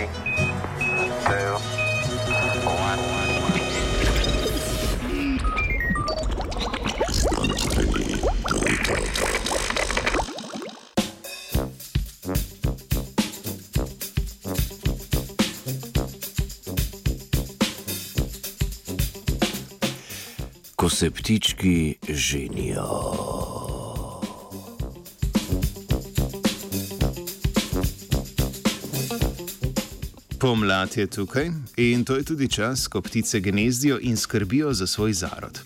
[0.00, 0.08] Three,
[1.26, 1.58] two,
[2.64, 2.98] one.
[20.76, 23.59] Ko se ptički ženijo.
[30.40, 35.12] Pomlad je tukaj in to je tudi čas, ko ptice gnezdijo in skrbijo za svoj
[35.12, 35.60] zarod.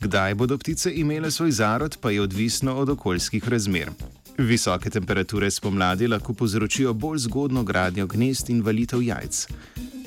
[0.00, 3.90] Kdaj bodo ptice imele svoj zarod, pa je odvisno od okoljskih razmer.
[4.38, 9.46] Visoke temperature spomladi lahko povzročijo bolj zgodno gradnjo gnezd in valitev jajc.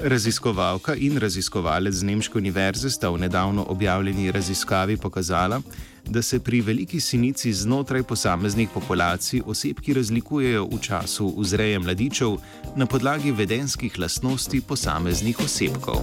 [0.03, 5.61] Raziskovalka in raziskovalec z Nemške univerze sta v nedavno objavljeni raziskavi pokazala,
[6.09, 12.37] da se pri veliki sinici znotraj posameznih populacij osebki razlikujejo v času vzreje mladičev
[12.75, 16.01] na podlagi vedenskih lastnosti posameznih osebkov.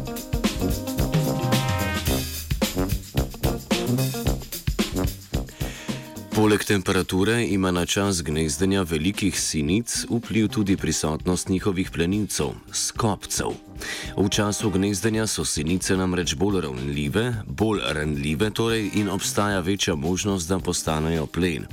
[6.34, 13.67] Poleg temperature ima na čas gnezdenja velikih sinic vpliv tudi prisotnost njihovih plenilcev, skopcev.
[14.17, 20.48] V času gnezdenja so sinice namreč bolj ranljive, bolj ranljive torej in obstaja večja možnost,
[20.48, 21.67] da postanejo plen.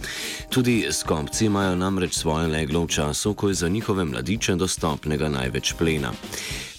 [0.49, 5.73] Tudi skopci imajo namreč svoje leglo v času, ko je za njihove mladiče dostopnega največ
[5.73, 6.11] plena.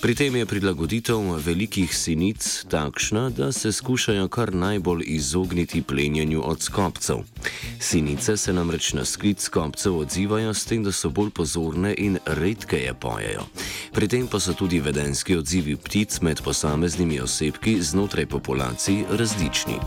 [0.01, 6.63] Pri tem je prilagoditev velikih sinic takšna, da se skušajo kar najbolj izogniti plenjenju od
[6.63, 7.17] skopcev.
[7.81, 12.95] Sinice se namreč na sklic skopcev odzivajo s tem, da so bolj pozorne in redkeje
[12.95, 13.49] pojejo.
[13.97, 19.81] Pri tem pa so tudi vedenski odzivi ptic med posameznimi osebki znotraj populacij različni.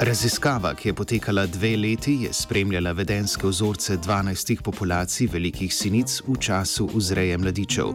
[0.00, 6.36] Raziskava, ki je potekala dve leti, je spremljala vedenske vzorce 12 populacij velikih sinic v
[6.40, 7.92] času vzreje mladičev.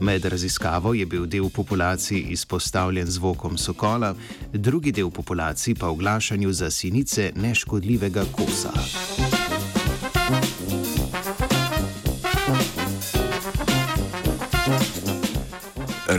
[0.00, 4.14] Med raziskavo je bil del populacij izpostavljen zvokom sokola,
[4.52, 8.72] drugi del populacij pa oglašanju za sinice neškodljivega kosa.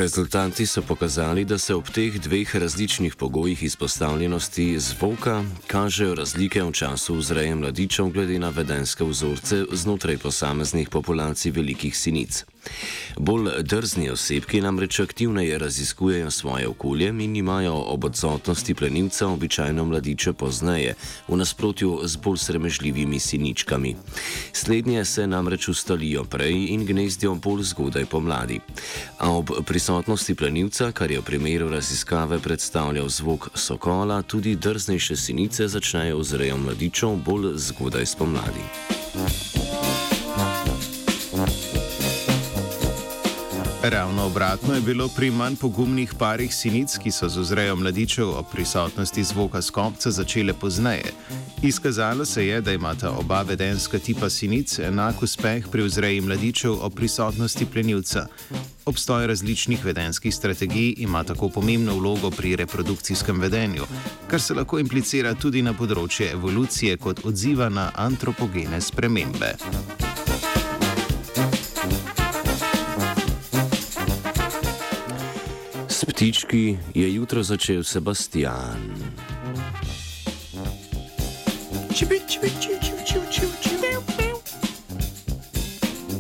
[0.02, 6.72] Rezultati so pokazali, da se ob teh dveh različnih pogojih izpostavljenosti zvoka kažejo razlike v
[6.72, 12.46] času vzreje mladičev glede na vedenske vzorce znotraj posameznih populacij velikih sinic.
[13.18, 20.34] Bolj drzni osebki namreč aktivneje raziskujejo svoje okolje in imajo ob odsotnosti plenilca običajno mladiče
[20.34, 20.96] pozneje,
[21.28, 23.96] v nasprotju z bolj sremežljivimi siničkami.
[24.54, 28.60] Slednje se namreč ustalijo prej in gnezdijo bolj zgodaj pomladi.
[29.18, 35.68] A ob prisotnosti plenilca, kar je v primeru raziskave predstavljal zvok sokola, tudi drznejše sinice
[35.68, 38.66] začnejo vzrejo mladičev bolj zgodaj spomladi.
[43.84, 48.46] Ravno obratno je bilo pri manj pogumnih parih sinic, ki so z vzrejo mladičev ob
[48.52, 51.14] prisotnosti zvoka skopca začele pozneje.
[51.62, 56.94] Izkazalo se je, da imata oba vedenska tipa sinic enak uspeh pri vzreji mladičev ob
[56.94, 58.28] prisotnosti plenilca.
[58.86, 63.84] Obstoj različnih vedenskih strategij ima tako pomembno vlogo pri reprodukcijskem vedenju,
[64.28, 69.56] kar se lahko implicira tudi na področje evolucije kot odziva na antropogene spremembe.
[76.02, 78.82] S ptički je jutro začel Sebastian.
[81.94, 84.31] Chibi, chibi, chibi, chibi, chibi, chibi, chibi.